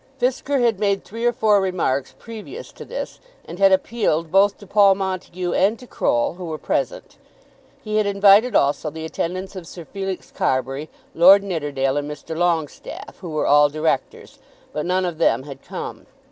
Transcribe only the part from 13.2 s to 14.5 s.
were all Directors;